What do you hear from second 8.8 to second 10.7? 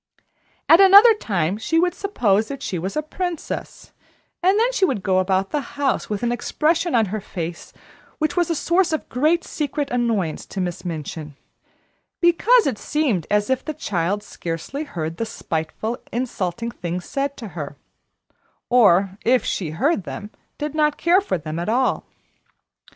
of great secret annoyance to